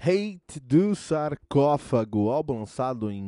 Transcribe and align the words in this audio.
Hate 0.00 0.60
do 0.60 0.94
Sarcófago, 0.94 2.30
álbum 2.30 2.60
lançado 2.60 3.10
em 3.10 3.20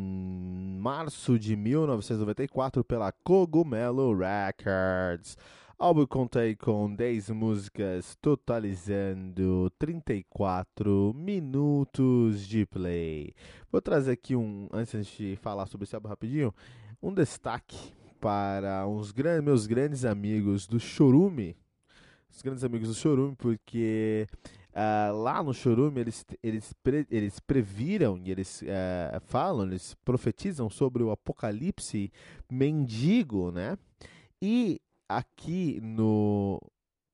março 0.79 1.37
de 1.37 1.57
1994 1.57 2.85
pela 2.85 3.11
Cogumelo 3.11 4.17
Records. 4.17 5.37
Álbum 5.77 6.07
contém 6.07 6.55
com 6.55 6.95
10 6.95 7.31
músicas, 7.31 8.17
totalizando 8.23 9.69
34 9.81 11.13
minutos 11.13 12.47
de 12.47 12.65
play. 12.65 13.35
Vou 13.73 13.83
trazer 13.83 14.13
aqui 14.13 14.37
um, 14.37 14.69
antes 14.73 15.09
de 15.09 15.37
falar 15.43 15.67
sobre 15.67 15.87
esse 15.87 15.97
álbum 15.97 16.09
rapidinho, 16.09 16.55
um 17.03 17.13
destaque 17.13 17.93
para 18.21 18.87
uns 18.87 19.13
meus 19.43 19.67
grandes 19.67 20.05
amigos 20.05 20.69
do 20.69 20.79
Chorume. 20.79 21.57
Os 22.31 22.43
grandes 22.43 22.63
amigos 22.63 22.87
do 22.87 22.95
Chorume, 22.95 23.35
porque 23.35 24.29
Uh, 24.71 25.13
lá 25.17 25.43
no 25.43 25.53
Chorume, 25.53 26.01
eles, 26.01 26.25
eles, 26.43 26.73
pre, 26.83 27.07
eles 27.11 27.41
previram 27.41 28.17
e 28.19 28.31
eles 28.31 28.63
uh, 28.63 29.21
falam, 29.23 29.67
eles 29.67 29.95
profetizam 30.05 30.71
sobre 30.71 31.03
o 31.03 31.11
apocalipse 31.11 32.13
mendigo, 32.51 33.51
né? 33.51 33.77
E 34.41 34.81
aqui 35.09 35.81
no 35.83 36.61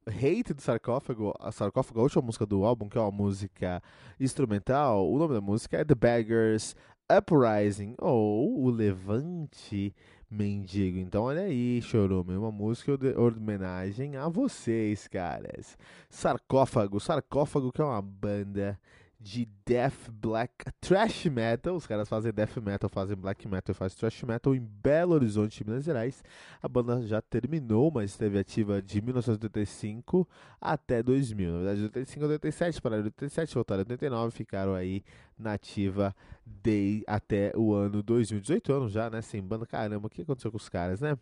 Hate 0.07 0.53
do 0.53 0.61
Sarcófago, 0.61 1.35
a 1.41 1.51
Sarcófago, 1.51 2.01
a 2.01 2.03
última 2.03 2.23
música 2.23 2.45
do 2.45 2.65
álbum, 2.65 2.89
que 2.89 2.99
é 2.99 3.01
uma 3.01 3.11
música 3.11 3.83
instrumental, 4.21 5.11
o 5.11 5.19
nome 5.19 5.35
da 5.35 5.41
música 5.41 5.79
é 5.79 5.85
The 5.85 5.95
Beggars 5.95 6.77
Uprising, 7.11 7.95
ou 7.99 8.63
O 8.65 8.71
Levante 8.71 9.95
mendigo. 10.31 10.99
Então, 10.99 11.25
olha 11.25 11.43
aí, 11.43 11.81
Chorume, 11.83 12.37
uma 12.37 12.51
música 12.51 12.97
de 12.97 13.17
homenagem 13.17 14.17
a 14.17 14.29
vocês, 14.29 15.07
caras. 15.09 15.77
Sarcófago, 16.09 17.01
Sarcófago 17.01 17.73
que 17.73 17.81
é 17.81 17.85
uma 17.85 18.03
banda 18.03 18.79
de 19.19 19.49
death 19.65 20.11
black 20.11 20.67
trash 20.81 21.27
metal. 21.27 21.75
Os 21.75 21.87
caras 21.87 22.09
fazem 22.09 22.33
death 22.33 22.57
metal, 22.59 22.89
fazem 22.89 23.17
black 23.17 23.49
metal, 23.49 23.75
fazem 23.75 23.99
trash 23.99 24.23
metal 24.23 24.55
em 24.55 24.61
Belo 24.61 25.15
Horizonte, 25.15 25.65
Minas 25.65 25.85
Gerais. 25.85 26.23
A 26.63 26.69
banda 26.69 27.03
já 27.03 27.21
terminou, 27.21 27.91
mas 27.91 28.11
esteve 28.11 28.39
ativa 28.39 28.81
de 28.81 29.01
1985 29.01 30.29
até 30.61 31.03
2000. 31.03 31.51
Na 31.51 31.57
verdade, 31.59 31.79
de 31.79 31.85
85 31.87 32.25
a 32.25 32.29
87, 32.29 32.83
pararam 32.83 33.03
em 33.03 33.07
87, 33.07 33.55
voltaram 33.55 33.81
em 33.81 33.85
89, 33.85 34.31
ficaram 34.37 34.75
aí 34.75 35.03
nativa 35.39 36.15
de 36.45 37.03
até 37.07 37.53
o 37.57 37.75
ano 37.75 38.03
2018 38.03 38.73
anos 38.73 38.93
já, 38.93 39.11
né? 39.11 39.21
Sem 39.21 39.43
banda. 39.43 39.67
Caramba, 39.67 40.07
o 40.07 40.11
que 40.11 40.23
aconteceu 40.23 40.51
com 40.51 40.57
os 40.57 40.69
caras, 40.69 41.01
né? 41.01 41.17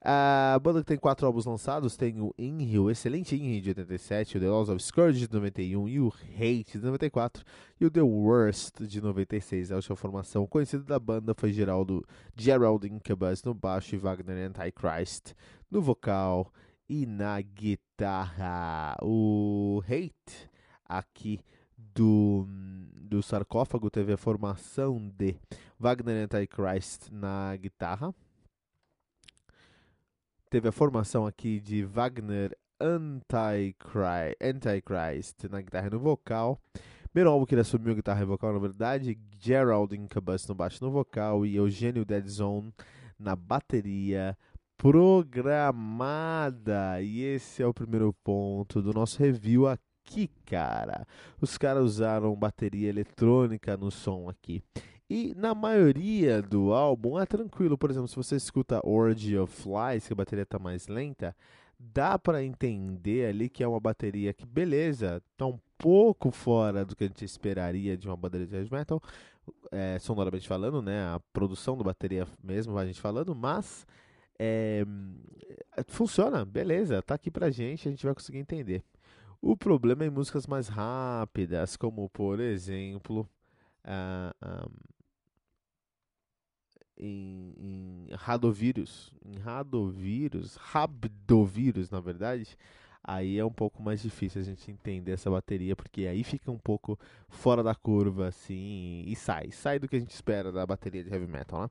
A 0.00 0.58
banda 0.62 0.80
que 0.80 0.86
tem 0.86 0.98
quatro 0.98 1.26
álbuns 1.26 1.46
lançados 1.46 1.96
tem 1.96 2.20
o 2.20 2.34
Inri, 2.38 2.78
o 2.78 2.90
excelente 2.90 3.34
Inri 3.34 3.60
de 3.60 3.70
87, 3.70 4.36
o 4.36 4.40
The 4.40 4.48
Laws 4.48 4.68
of 4.68 4.82
Scourge 4.82 5.26
de 5.26 5.32
91 5.32 5.88
e 5.88 6.00
o 6.00 6.12
Hate 6.34 6.78
de 6.78 6.84
94 6.84 7.44
e 7.80 7.86
o 7.86 7.90
The 7.90 8.02
Worst 8.02 8.82
de 8.82 9.00
96. 9.00 9.72
A 9.72 9.76
última 9.76 9.96
formação 9.96 10.46
conhecida 10.46 10.84
da 10.84 10.98
banda 10.98 11.34
foi 11.34 11.52
Geraldo, 11.52 12.04
Gerald 12.36 12.86
Incubus 12.86 13.42
no 13.42 13.54
baixo 13.54 13.94
e 13.94 13.98
Wagner 13.98 14.50
Antichrist 14.50 15.32
no 15.70 15.80
vocal 15.80 16.52
e 16.88 17.06
na 17.06 17.40
guitarra. 17.40 18.96
O 19.02 19.82
Hate 19.86 20.50
aqui 20.84 21.40
do, 21.96 22.46
do 23.08 23.22
sarcófago 23.22 23.90
teve 23.90 24.12
a 24.12 24.18
formação 24.18 25.10
de 25.16 25.34
Wagner 25.78 26.24
Antichrist 26.24 27.10
na 27.10 27.56
guitarra. 27.56 28.14
Teve 30.50 30.68
a 30.68 30.72
formação 30.72 31.26
aqui 31.26 31.58
de 31.58 31.82
Wagner 31.84 32.56
Antichrist, 32.78 34.36
Antichrist 34.40 35.44
na 35.50 35.62
guitarra 35.62 35.86
e 35.86 35.90
no 35.90 35.98
vocal. 35.98 36.60
Primeiro 37.10 37.30
álbum 37.30 37.46
que 37.46 37.54
ele 37.54 37.62
assumiu 37.62 37.94
guitarra 37.94 38.20
e 38.20 38.26
vocal, 38.26 38.52
na 38.52 38.58
verdade, 38.58 39.18
Gerald 39.38 39.96
Incubus 39.96 40.46
no 40.46 40.54
baixo 40.54 40.84
no 40.84 40.90
vocal 40.90 41.46
e 41.46 41.56
Eugênio 41.56 42.04
Dead 42.04 42.28
Zone 42.28 42.74
na 43.18 43.34
bateria 43.34 44.36
programada. 44.76 45.40
E 47.00 47.22
esse 47.22 47.62
é 47.62 47.66
o 47.66 47.72
primeiro 47.72 48.12
ponto 48.22 48.82
do 48.82 48.92
nosso 48.92 49.18
review 49.18 49.66
aqui 49.66 49.85
aqui, 50.06 50.30
cara. 50.46 51.06
Os 51.40 51.58
caras 51.58 51.82
usaram 51.82 52.34
bateria 52.36 52.88
eletrônica 52.88 53.76
no 53.76 53.90
som 53.90 54.28
aqui. 54.28 54.62
E 55.10 55.34
na 55.36 55.54
maioria 55.54 56.40
do 56.40 56.72
álbum 56.72 57.18
é 57.18 57.26
tranquilo. 57.26 57.76
Por 57.76 57.90
exemplo, 57.90 58.08
se 58.08 58.16
você 58.16 58.36
escuta 58.36 58.80
Orgy 58.84 59.36
of 59.36 59.52
Flies, 59.52 60.06
que 60.06 60.12
a 60.12 60.16
bateria 60.16 60.46
tá 60.46 60.58
mais 60.58 60.86
lenta, 60.86 61.36
dá 61.78 62.18
para 62.18 62.42
entender 62.42 63.26
ali 63.26 63.48
que 63.48 63.62
é 63.62 63.68
uma 63.68 63.80
bateria 63.80 64.32
que, 64.32 64.46
beleza, 64.46 65.22
tá 65.36 65.46
um 65.46 65.58
pouco 65.76 66.30
fora 66.30 66.84
do 66.84 66.96
que 66.96 67.04
a 67.04 67.06
gente 67.06 67.24
esperaria 67.24 67.96
de 67.96 68.08
uma 68.08 68.16
bateria 68.16 68.46
de 68.46 68.56
heavy 68.56 68.72
metal, 68.72 69.00
é, 69.70 69.98
sonoramente 69.98 70.48
falando, 70.48 70.80
né? 70.80 71.04
A 71.04 71.20
produção 71.32 71.76
da 71.76 71.84
bateria 71.84 72.26
mesmo, 72.42 72.76
a 72.76 72.86
gente 72.86 73.00
falando, 73.00 73.34
mas 73.34 73.86
é, 74.38 74.84
funciona, 75.86 76.44
beleza, 76.44 77.00
tá 77.02 77.14
aqui 77.14 77.30
pra 77.30 77.50
gente, 77.50 77.86
a 77.86 77.90
gente 77.90 78.04
vai 78.04 78.14
conseguir 78.14 78.38
entender. 78.38 78.82
O 79.40 79.56
problema 79.56 80.04
é 80.04 80.06
em 80.08 80.10
músicas 80.10 80.46
mais 80.46 80.68
rápidas, 80.68 81.76
como 81.76 82.08
por 82.10 82.40
exemplo 82.40 83.28
uh, 83.84 84.68
um, 84.68 84.86
em, 86.98 87.54
em 87.58 88.14
Radovírus. 88.14 89.12
Em 89.24 89.38
Radovírus, 89.38 90.56
Rabdovírus, 90.56 91.90
na 91.90 92.00
verdade, 92.00 92.56
aí 93.02 93.38
é 93.38 93.44
um 93.44 93.52
pouco 93.52 93.82
mais 93.82 94.02
difícil 94.02 94.40
a 94.40 94.44
gente 94.44 94.70
entender 94.70 95.12
essa 95.12 95.30
bateria, 95.30 95.76
porque 95.76 96.06
aí 96.06 96.24
fica 96.24 96.50
um 96.50 96.58
pouco 96.58 96.98
fora 97.28 97.62
da 97.62 97.74
curva, 97.74 98.28
assim, 98.28 99.04
e 99.06 99.14
sai. 99.14 99.50
Sai 99.50 99.78
do 99.78 99.88
que 99.88 99.96
a 99.96 100.00
gente 100.00 100.10
espera 100.10 100.50
da 100.50 100.66
bateria 100.66 101.04
de 101.04 101.10
heavy 101.10 101.26
metal, 101.26 101.62
né? 101.62 101.70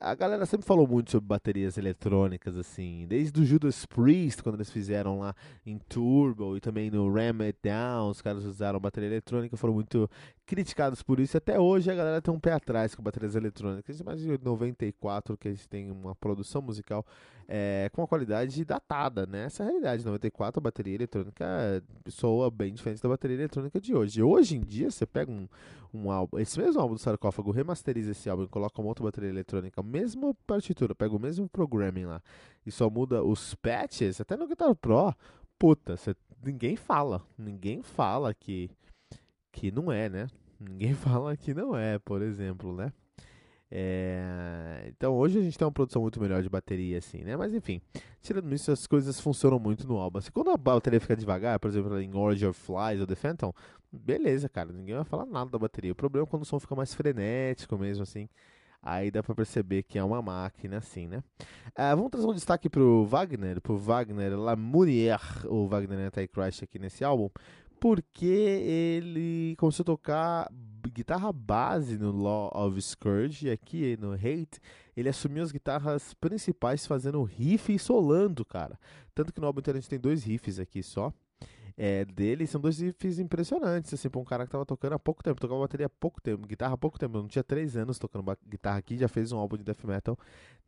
A 0.00 0.14
galera 0.14 0.46
sempre 0.46 0.66
falou 0.66 0.86
muito 0.86 1.10
sobre 1.10 1.26
baterias 1.26 1.76
eletrônicas, 1.78 2.56
assim, 2.56 3.06
desde 3.08 3.40
o 3.40 3.44
Judas 3.44 3.84
Priest, 3.86 4.42
quando 4.42 4.56
eles 4.56 4.70
fizeram 4.70 5.18
lá 5.20 5.34
em 5.64 5.78
Turbo 5.78 6.56
e 6.56 6.60
também 6.60 6.90
no 6.90 7.12
Ram 7.12 7.42
It 7.42 7.58
Down, 7.62 8.10
os 8.10 8.20
caras 8.22 8.44
usaram 8.44 8.78
bateria 8.78 9.08
eletrônica, 9.08 9.56
foram 9.56 9.74
muito 9.74 10.08
criticados 10.48 11.02
por 11.02 11.20
isso. 11.20 11.36
Até 11.36 11.60
hoje 11.60 11.90
a 11.90 11.94
galera 11.94 12.22
tem 12.22 12.32
um 12.32 12.40
pé 12.40 12.52
atrás 12.52 12.94
com 12.94 13.02
baterias 13.02 13.36
eletrônicas. 13.36 14.00
Mais 14.00 14.18
de 14.18 14.38
94 14.42 15.36
que 15.36 15.50
gente 15.50 15.68
tem 15.68 15.90
uma 15.90 16.14
produção 16.14 16.62
musical 16.62 17.04
é, 17.46 17.90
com 17.92 18.00
uma 18.00 18.08
qualidade 18.08 18.64
datada, 18.64 19.26
né? 19.26 19.44
Essa 19.44 19.62
é 19.62 19.66
a 19.66 19.68
realidade. 19.68 20.04
94 20.06 20.58
a 20.58 20.62
bateria 20.62 20.94
eletrônica 20.94 21.44
soa 22.08 22.50
bem 22.50 22.72
diferente 22.72 23.02
da 23.02 23.10
bateria 23.10 23.36
eletrônica 23.36 23.78
de 23.78 23.94
hoje. 23.94 24.22
Hoje 24.22 24.56
em 24.56 24.60
dia 24.60 24.90
você 24.90 25.04
pega 25.04 25.30
um, 25.30 25.46
um 25.92 26.10
álbum, 26.10 26.38
esse 26.38 26.58
mesmo 26.58 26.80
álbum 26.80 26.94
do 26.94 27.00
sarcófago, 27.00 27.50
remasteriza 27.50 28.12
esse 28.12 28.30
álbum 28.30 28.44
e 28.44 28.48
coloca 28.48 28.80
uma 28.80 28.88
outra 28.88 29.04
bateria 29.04 29.28
eletrônica, 29.28 29.82
mesma 29.82 30.34
partitura, 30.46 30.94
pega 30.94 31.14
o 31.14 31.20
mesmo 31.20 31.46
programming 31.46 32.06
lá 32.06 32.22
e 32.64 32.70
só 32.70 32.88
muda 32.88 33.22
os 33.22 33.54
patches, 33.56 34.18
até 34.18 34.34
no 34.34 34.48
Guitar 34.48 34.74
Pro 34.74 35.14
puta, 35.58 35.96
cê, 35.96 36.14
ninguém 36.42 36.76
fala. 36.76 37.22
Ninguém 37.36 37.82
fala 37.82 38.32
que, 38.32 38.70
que 39.52 39.70
não 39.70 39.90
é, 39.90 40.08
né? 40.08 40.26
Ninguém 40.58 40.94
fala 40.94 41.36
que 41.36 41.54
não 41.54 41.76
é, 41.76 41.98
por 41.98 42.22
exemplo, 42.22 42.74
né? 42.74 42.92
É, 43.70 44.86
então 44.88 45.14
hoje 45.14 45.38
a 45.38 45.42
gente 45.42 45.58
tem 45.58 45.66
uma 45.66 45.72
produção 45.72 46.00
muito 46.00 46.18
melhor 46.20 46.42
de 46.42 46.48
bateria, 46.48 46.98
assim, 46.98 47.22
né? 47.22 47.36
Mas 47.36 47.52
enfim, 47.54 47.80
tirando 48.22 48.52
isso, 48.54 48.72
as 48.72 48.86
coisas 48.86 49.20
funcionam 49.20 49.58
muito 49.58 49.86
no 49.86 49.96
álbum. 49.98 50.18
Assim, 50.18 50.30
quando 50.32 50.50
a 50.50 50.56
bateria 50.56 51.00
fica 51.00 51.14
devagar, 51.14 51.58
por 51.58 51.68
exemplo, 51.68 52.00
em 52.00 52.14
Origin 52.16 52.46
of 52.46 52.58
Flies 52.58 53.00
ou 53.00 53.06
The 53.06 53.14
Phantom, 53.14 53.52
beleza, 53.92 54.48
cara, 54.48 54.72
ninguém 54.72 54.94
vai 54.94 55.04
falar 55.04 55.26
nada 55.26 55.50
da 55.50 55.58
bateria. 55.58 55.92
O 55.92 55.94
problema 55.94 56.26
é 56.26 56.30
quando 56.30 56.42
o 56.42 56.46
som 56.46 56.58
fica 56.58 56.74
mais 56.74 56.94
frenético 56.94 57.76
mesmo, 57.76 58.02
assim. 58.02 58.28
Aí 58.80 59.10
dá 59.10 59.22
pra 59.22 59.34
perceber 59.34 59.82
que 59.82 59.98
é 59.98 60.04
uma 60.04 60.22
máquina, 60.22 60.78
assim, 60.78 61.08
né? 61.08 61.22
Ah, 61.74 61.94
vamos 61.94 62.10
trazer 62.10 62.26
um 62.26 62.32
destaque 62.34 62.70
pro 62.70 63.04
Wagner, 63.04 63.60
pro 63.60 63.76
Wagner 63.76 64.38
Lamourier, 64.38 65.20
o 65.46 65.66
Wagner 65.66 66.06
Antichrist 66.06 66.62
aqui 66.62 66.78
nesse 66.78 67.04
álbum, 67.04 67.28
porque 67.80 68.26
ele 68.26 69.54
começou 69.56 69.82
a 69.82 69.86
tocar 69.86 70.52
guitarra 70.92 71.32
base 71.32 71.98
no 71.98 72.10
Law 72.10 72.50
of 72.54 72.80
Scourge 72.80 73.46
e 73.46 73.50
aqui 73.50 73.96
no 74.00 74.12
Hate 74.12 74.60
ele 74.96 75.08
assumiu 75.08 75.42
as 75.42 75.52
guitarras 75.52 76.12
principais 76.14 76.86
fazendo 76.86 77.22
riff 77.22 77.72
e 77.72 77.78
solando, 77.78 78.44
cara. 78.44 78.78
Tanto 79.14 79.32
que 79.32 79.40
no 79.40 79.46
álbum 79.46 79.60
inteiro 79.60 79.78
a 79.78 79.80
gente 79.80 79.90
tem 79.90 79.98
dois 79.98 80.24
riffs 80.24 80.58
aqui 80.58 80.82
só. 80.82 81.12
É, 81.76 82.04
dele 82.04 82.44
são 82.44 82.60
dois 82.60 82.80
riffs 82.80 83.20
impressionantes, 83.20 83.94
assim, 83.94 84.10
pra 84.10 84.20
um 84.20 84.24
cara 84.24 84.44
que 84.44 84.50
tava 84.50 84.66
tocando 84.66 84.94
há 84.94 84.98
pouco 84.98 85.22
tempo, 85.22 85.40
tocava 85.40 85.60
bateria 85.60 85.86
há 85.86 85.88
pouco 85.88 86.20
tempo, 86.20 86.44
guitarra 86.44 86.74
há 86.74 86.76
pouco 86.76 86.98
tempo, 86.98 87.18
não 87.18 87.28
tinha 87.28 87.44
três 87.44 87.76
anos 87.76 88.00
tocando 88.00 88.36
guitarra 88.48 88.78
aqui, 88.78 88.98
já 88.98 89.06
fez 89.06 89.30
um 89.30 89.38
álbum 89.38 89.56
de 89.56 89.62
death 89.62 89.84
metal 89.84 90.18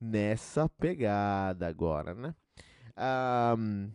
nessa 0.01 0.69
pegada 0.69 1.67
agora, 1.67 2.15
né? 2.15 2.33
Um, 2.97 3.91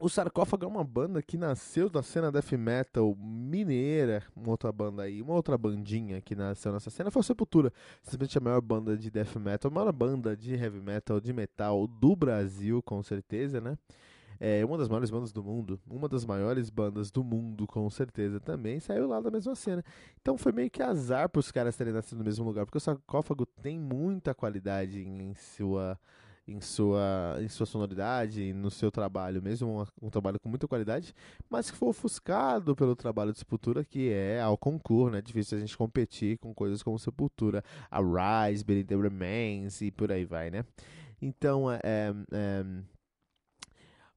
o 0.00 0.08
Sarcófago 0.08 0.64
é 0.64 0.66
uma 0.66 0.82
banda 0.82 1.20
que 1.20 1.36
nasceu 1.36 1.90
da 1.90 2.02
cena 2.02 2.32
death 2.32 2.52
metal 2.52 3.14
mineira, 3.14 4.22
uma 4.34 4.48
outra 4.48 4.72
banda 4.72 5.02
aí, 5.02 5.20
uma 5.20 5.34
outra 5.34 5.58
bandinha 5.58 6.22
que 6.22 6.34
nasceu 6.34 6.72
nessa 6.72 6.88
cena 6.88 7.10
foi 7.10 7.20
a 7.20 7.22
Sepultura, 7.22 7.70
simplesmente 8.02 8.38
a 8.38 8.40
maior 8.40 8.62
banda 8.62 8.96
de 8.96 9.10
death 9.10 9.36
metal, 9.36 9.70
a 9.70 9.74
maior 9.74 9.92
banda 9.92 10.34
de 10.34 10.54
heavy 10.54 10.80
metal, 10.80 11.20
de 11.20 11.34
metal 11.34 11.86
do 11.86 12.16
Brasil, 12.16 12.82
com 12.82 13.02
certeza, 13.02 13.60
né? 13.60 13.76
É 14.42 14.64
uma 14.64 14.78
das 14.78 14.88
maiores 14.88 15.10
bandas 15.10 15.32
do 15.32 15.44
mundo, 15.44 15.78
uma 15.86 16.08
das 16.08 16.24
maiores 16.24 16.70
bandas 16.70 17.10
do 17.10 17.22
mundo, 17.22 17.66
com 17.66 17.90
certeza, 17.90 18.40
também 18.40 18.80
saiu 18.80 19.06
lá 19.06 19.20
da 19.20 19.30
mesma 19.30 19.54
cena. 19.54 19.84
Então 20.18 20.38
foi 20.38 20.50
meio 20.50 20.70
que 20.70 20.82
azar 20.82 21.28
para 21.28 21.40
os 21.40 21.52
caras 21.52 21.76
terem 21.76 21.92
nascido 21.92 22.16
no 22.16 22.24
mesmo 22.24 22.46
lugar, 22.46 22.64
porque 22.64 22.78
o 22.78 22.80
Sarcófago 22.80 23.44
tem 23.44 23.78
muita 23.78 24.34
qualidade 24.34 25.06
em 25.06 25.34
sua 25.34 25.98
em 26.46 26.60
sua, 26.60 27.38
em 27.40 27.48
sua 27.48 27.66
sonoridade, 27.66 28.52
no 28.52 28.70
seu 28.70 28.90
trabalho, 28.90 29.42
mesmo 29.42 29.80
um, 29.80 30.06
um, 30.06 30.10
trabalho 30.10 30.40
com 30.40 30.48
muita 30.48 30.66
qualidade, 30.66 31.14
mas 31.48 31.70
que 31.70 31.76
foi 31.76 31.88
ofuscado 31.88 32.74
pelo 32.74 32.96
trabalho 32.96 33.32
de 33.32 33.38
Sepultura, 33.38 33.84
que 33.84 34.10
é 34.10 34.40
ao 34.40 34.58
concurso, 34.58 35.12
né? 35.12 35.18
É 35.18 35.22
difícil 35.22 35.58
a 35.58 35.60
gente 35.60 35.76
competir 35.76 36.38
com 36.38 36.54
coisas 36.54 36.82
como 36.82 36.98
Sepultura, 36.98 37.62
a 37.90 38.00
Rise, 38.00 38.64
Beneath 38.64 38.88
the 38.88 38.96
Remains 38.96 39.80
e 39.80 39.90
por 39.90 40.10
aí 40.10 40.24
vai, 40.24 40.50
né? 40.50 40.64
Então, 41.22 41.70
é, 41.70 41.80
é, 41.82 42.14
é 42.32 42.64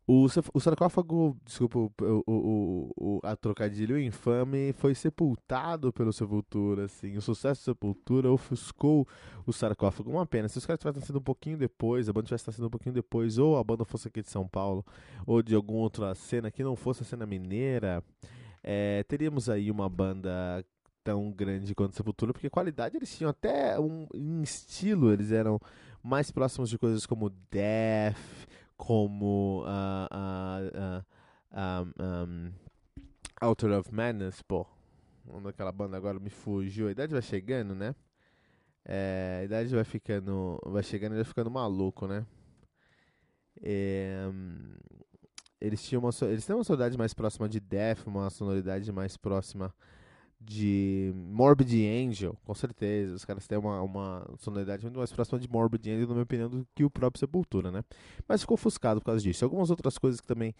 o, 0.06 0.26
o 0.54 0.60
sarcófago, 0.60 1.38
desculpa 1.46 1.80
o, 1.80 1.92
o, 2.28 2.92
o, 2.98 3.20
a 3.24 3.38
trocadilho 3.38 3.98
infame, 3.98 4.74
foi 4.74 4.94
sepultado 4.94 5.94
pelo 5.94 6.12
Sepultura, 6.12 6.86
assim. 6.86 7.16
O 7.16 7.22
sucesso 7.22 7.62
do 7.62 7.64
Sepultura 7.66 8.30
ofuscou 8.30 9.08
o 9.46 9.54
sarcófago. 9.54 10.12
Uma 10.12 10.26
pena. 10.26 10.50
Se 10.50 10.58
os 10.58 10.66
caras 10.66 10.80
tivessem 10.80 11.02
sido 11.02 11.20
um 11.20 11.24
pouquinho 11.24 11.58
depois, 11.58 12.10
a 12.10 12.14
banda 12.14 12.28
tivesse 12.28 12.52
sido 12.52 12.68
um 12.68 12.70
pouquinho 12.70 12.94
depois, 12.94 13.38
ou 13.38 13.58
a 13.58 13.64
banda 13.64 13.86
fosse 13.86 14.10
aqui 14.10 14.22
de 14.22 14.30
São 14.30 14.46
Paulo, 14.46 14.86
ou 15.26 15.42
de 15.42 15.56
alguma 15.56 15.80
outra 15.80 16.14
cena 16.16 16.52
que 16.52 16.64
não 16.64 16.76
fosse 16.76 17.04
a 17.04 17.06
cena 17.06 17.26
mineira, 17.26 18.04
é, 18.62 19.04
teríamos 19.04 19.50
aí 19.50 19.72
uma 19.72 19.88
banda 19.88 20.66
tão 21.02 21.32
grande 21.32 21.74
quanto 21.74 21.96
Sepultura, 21.96 22.34
porque 22.34 22.50
qualidade 22.50 22.98
eles 22.98 23.16
tinham 23.16 23.30
até 23.30 23.80
um 23.80 24.08
em 24.14 24.42
estilo, 24.42 25.12
eles 25.12 25.32
eram 25.32 25.60
mais 26.02 26.30
próximos 26.30 26.70
de 26.70 26.78
coisas 26.78 27.06
como 27.06 27.30
Death 27.50 28.18
como 28.78 29.64
uh, 29.64 30.08
uh, 30.12 31.06
uh, 31.52 32.04
um, 32.04 32.52
Outer 33.42 33.72
of 33.72 33.94
Madness, 33.94 34.42
pô. 34.42 34.66
Aquela 35.48 35.72
banda 35.72 35.96
agora 35.96 36.20
me 36.20 36.30
fugiu. 36.30 36.88
A 36.88 36.92
idade 36.92 37.14
vai 37.14 37.22
chegando, 37.22 37.74
né? 37.74 37.96
É, 38.86 39.40
a 39.42 39.44
idade 39.46 39.74
vai 39.74 39.84
ficando. 39.84 40.60
Vai 40.66 40.84
chegando 40.84 41.14
e 41.14 41.16
vai 41.16 41.24
ficando 41.24 41.50
maluco, 41.50 42.08
né? 42.08 42.26
É, 43.62 44.26
um, 44.28 44.76
eles 45.62 45.82
tinham 45.84 46.02
uma, 46.02 46.10
eles 46.24 46.46
têm 46.46 46.56
uma 46.56 46.64
sonoridade 46.64 46.98
mais 46.98 47.14
próxima 47.14 47.48
de 47.48 47.60
Death, 47.60 48.06
uma 48.06 48.30
sonoridade 48.30 48.92
mais 48.92 49.16
próxima 49.16 49.74
de 50.46 51.14
Morbid 51.16 51.86
Angel, 51.88 52.38
com 52.44 52.54
certeza. 52.54 53.16
Os 53.16 53.26
caras 53.26 53.48
têm 53.48 53.58
uma, 53.58 53.82
uma 53.82 54.28
sonoridade 54.40 54.84
muito 54.84 54.98
mais 54.98 55.12
próxima 55.12 55.40
de 55.40 55.50
Morbid 55.50 55.90
Angel, 55.90 56.08
na 56.08 56.14
minha 56.14 56.24
opinião, 56.24 56.50
do 56.50 56.68
que 56.76 56.84
o 56.84 56.90
próprio 56.90 57.20
Sepultura, 57.20 57.72
né? 57.72 57.84
Mas 58.28 58.42
ficou 58.42 58.56
ofuscado 58.56 59.00
por 59.00 59.08
causa 59.08 59.22
disso. 59.22 59.44
Algumas 59.44 59.70
outras 59.70 59.98
coisas 59.98 60.20
que 60.20 60.28
também 60.28 60.54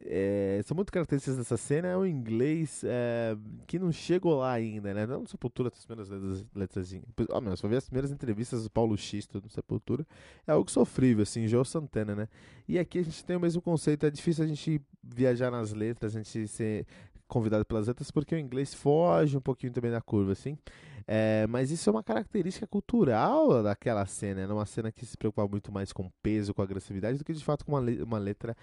é, 0.00 0.60
são 0.64 0.74
muito 0.74 0.92
características 0.92 1.36
dessa 1.36 1.56
cena 1.56 1.88
é 1.88 1.96
o 1.96 2.06
inglês 2.06 2.82
é, 2.84 3.36
que 3.66 3.78
não 3.78 3.90
chegou 3.90 4.38
lá 4.38 4.52
ainda, 4.52 4.92
né? 4.92 5.06
Não 5.06 5.26
Sepultura, 5.26 5.70
as 5.72 5.84
primeiras 5.84 6.10
letras. 6.10 6.92
letras 6.92 7.28
oh, 7.30 7.40
meu, 7.40 7.56
só 7.56 7.68
ver 7.68 7.76
as 7.76 7.86
primeiras 7.86 8.10
entrevistas 8.10 8.64
do 8.64 8.70
Paulo 8.70 8.96
Xisto 8.96 9.40
no 9.42 9.48
Sepultura. 9.48 10.06
É 10.46 10.52
algo 10.52 10.70
sofrível, 10.70 11.22
assim, 11.22 11.46
Joe 11.46 11.64
Santana, 11.64 12.14
né? 12.14 12.28
E 12.66 12.78
aqui 12.78 12.98
a 12.98 13.02
gente 13.02 13.24
tem 13.24 13.36
o 13.36 13.40
mesmo 13.40 13.62
conceito. 13.62 14.04
É 14.04 14.10
difícil 14.10 14.44
a 14.44 14.46
gente 14.46 14.80
viajar 15.02 15.50
nas 15.50 15.72
letras, 15.72 16.14
a 16.14 16.22
gente 16.22 16.46
ser 16.48 16.86
convidado 17.28 17.64
pelas 17.64 17.86
letras, 17.86 18.10
porque 18.10 18.34
o 18.34 18.38
inglês 18.38 18.74
foge 18.74 19.36
um 19.36 19.40
pouquinho 19.40 19.72
também 19.72 19.90
da 19.90 20.00
curva, 20.00 20.32
assim. 20.32 20.58
É, 21.06 21.46
mas 21.46 21.70
isso 21.70 21.88
é 21.88 21.92
uma 21.92 22.02
característica 22.02 22.66
cultural 22.66 23.62
daquela 23.62 24.04
cena, 24.06 24.46
né? 24.46 24.52
Uma 24.52 24.66
cena 24.66 24.90
que 24.90 25.06
se 25.06 25.16
preocupa 25.16 25.46
muito 25.46 25.72
mais 25.72 25.92
com 25.92 26.10
peso, 26.22 26.52
com 26.52 26.62
agressividade, 26.62 27.18
do 27.18 27.24
que 27.24 27.32
de 27.32 27.44
fato 27.44 27.64
com 27.64 27.72
uma, 27.72 27.80
le 27.80 28.02
uma 28.02 28.18
letra 28.18 28.56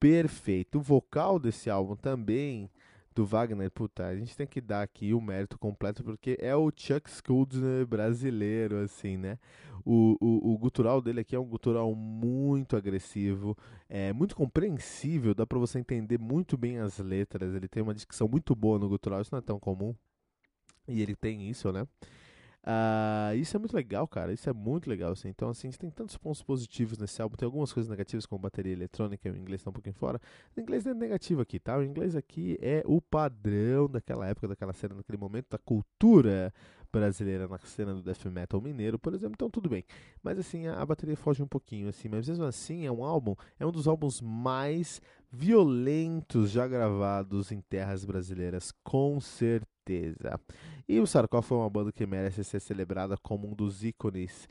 perfeita. 0.00 0.78
O 0.78 0.80
vocal 0.80 1.38
desse 1.38 1.70
álbum 1.70 1.94
também 1.96 2.70
do 3.14 3.24
Wagner, 3.24 3.70
puta, 3.70 4.06
a 4.06 4.16
gente 4.16 4.36
tem 4.36 4.46
que 4.46 4.60
dar 4.60 4.82
aqui 4.82 5.14
o 5.14 5.20
mérito 5.20 5.58
completo 5.58 6.02
porque 6.02 6.36
é 6.40 6.54
o 6.54 6.70
Chuck 6.74 7.08
Schuldiner 7.08 7.86
brasileiro, 7.86 8.78
assim, 8.78 9.16
né? 9.16 9.38
O, 9.84 10.16
o, 10.20 10.52
o 10.54 10.58
gutural 10.58 11.00
dele 11.00 11.20
aqui 11.20 11.36
é 11.36 11.38
um 11.38 11.44
gutural 11.44 11.94
muito 11.94 12.76
agressivo, 12.76 13.56
é 13.88 14.12
muito 14.12 14.34
compreensível, 14.34 15.34
dá 15.34 15.46
pra 15.46 15.58
você 15.58 15.78
entender 15.78 16.18
muito 16.18 16.56
bem 16.56 16.78
as 16.78 16.98
letras, 16.98 17.54
ele 17.54 17.68
tem 17.68 17.82
uma 17.82 17.94
dicção 17.94 18.26
muito 18.26 18.54
boa 18.54 18.78
no 18.78 18.88
gutural, 18.88 19.20
isso 19.20 19.32
não 19.32 19.38
é 19.38 19.42
tão 19.42 19.60
comum, 19.60 19.94
e 20.88 21.02
ele 21.02 21.14
tem 21.14 21.48
isso, 21.48 21.70
né? 21.70 21.86
Uh, 22.66 23.36
isso 23.36 23.54
é 23.54 23.58
muito 23.58 23.76
legal, 23.76 24.08
cara. 24.08 24.32
Isso 24.32 24.48
é 24.48 24.52
muito 24.52 24.88
legal, 24.88 25.12
assim. 25.12 25.28
Então, 25.28 25.50
assim, 25.50 25.70
tem 25.70 25.90
tantos 25.90 26.16
pontos 26.16 26.42
positivos 26.42 26.96
nesse 26.96 27.20
álbum. 27.20 27.36
Tem 27.36 27.44
algumas 27.44 27.72
coisas 27.72 27.90
negativas, 27.90 28.24
como 28.24 28.40
bateria 28.40 28.72
eletrônica, 28.72 29.30
o 29.30 29.36
inglês 29.36 29.62
tá 29.62 29.70
um 29.70 29.72
pouquinho 29.72 29.94
fora. 29.94 30.20
O 30.56 30.60
inglês 30.60 30.84
não 30.84 30.92
é 30.92 30.94
negativo 30.94 31.42
aqui, 31.42 31.58
tá? 31.58 31.76
O 31.76 31.82
inglês 31.82 32.16
aqui 32.16 32.56
é 32.62 32.82
o 32.86 33.02
padrão 33.02 33.86
daquela 33.88 34.26
época, 34.26 34.48
daquela 34.48 34.72
cena, 34.72 34.94
daquele 34.94 35.18
momento, 35.18 35.48
da 35.50 35.58
cultura 35.58 36.52
brasileira 36.90 37.48
na 37.48 37.58
cena 37.58 37.92
do 37.92 38.02
death 38.02 38.24
metal 38.26 38.60
mineiro, 38.60 38.98
por 38.98 39.12
exemplo, 39.12 39.34
então 39.34 39.50
tudo 39.50 39.68
bem. 39.68 39.84
Mas 40.22 40.38
assim, 40.38 40.68
a, 40.68 40.80
a, 40.80 40.86
bateria 40.86 41.16
foge 41.16 41.42
um 41.42 41.46
pouquinho, 41.46 41.88
assim, 41.88 42.08
mas 42.08 42.28
mesmo 42.28 42.44
assim 42.44 42.86
é 42.86 42.92
um 42.92 43.04
álbum, 43.04 43.34
é 43.58 43.66
um 43.66 43.72
dos 43.72 43.88
álbuns 43.88 44.20
mais 44.20 45.02
violentos 45.30 46.52
já 46.52 46.68
gravados 46.68 47.50
em 47.50 47.60
terras 47.60 48.04
brasileiras, 48.04 48.72
com 48.84 49.20
certeza. 49.84 50.40
E 50.88 50.98
o 50.98 51.06
Sarcófago 51.06 51.60
é 51.60 51.64
uma 51.64 51.70
banda 51.70 51.92
que 51.92 52.06
merece 52.06 52.42
ser 52.42 52.60
celebrada 52.60 53.16
como 53.22 53.50
um 53.50 53.54
dos 53.54 53.84
ícones 53.84 54.48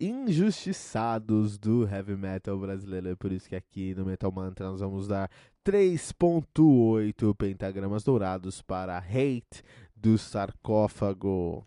injustiçados 0.00 1.58
do 1.58 1.86
heavy 1.88 2.16
metal 2.16 2.56
brasileiro. 2.58 3.08
É 3.08 3.16
por 3.16 3.32
isso 3.32 3.48
que 3.48 3.56
aqui 3.56 3.94
no 3.94 4.04
Metal 4.04 4.30
Mantra 4.30 4.68
nós 4.68 4.80
vamos 4.80 5.08
dar 5.08 5.28
3.8 5.64 7.34
pentagramas 7.36 8.04
dourados 8.04 8.62
para 8.62 8.98
Hate 8.98 9.62
do 9.96 10.16
Sarcófago. 10.16 11.66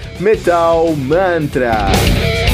Metal 0.19 0.95
Mantra. 0.95 2.50